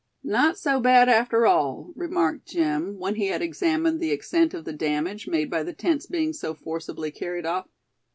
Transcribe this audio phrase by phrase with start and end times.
[0.23, 4.73] "Not so bad after all," remarked Jim, when he had examined the extent of the
[4.73, 7.67] damage made by the tent's being so forcibly carried off.